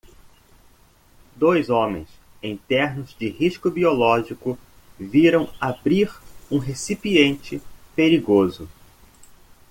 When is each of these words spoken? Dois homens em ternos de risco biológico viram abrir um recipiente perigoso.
Dois 1.35 1.69
homens 1.69 2.07
em 2.41 2.57
ternos 2.57 3.15
de 3.19 3.29
risco 3.29 3.69
biológico 3.69 4.57
viram 4.99 5.47
abrir 5.59 6.11
um 6.49 6.57
recipiente 6.57 7.61
perigoso. 7.95 8.67